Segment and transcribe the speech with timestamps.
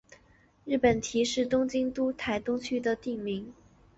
[0.65, 3.53] 日本堤是东京都台东区的町名。